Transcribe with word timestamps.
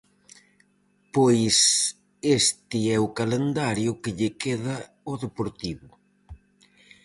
Pois 1.15 1.57
este 2.39 2.79
é 2.95 2.97
o 3.07 3.13
calendario 3.19 3.91
que 4.01 4.15
lle 4.17 4.29
queda 4.43 4.75
ao 5.05 5.15
Deportivo. 5.25 5.89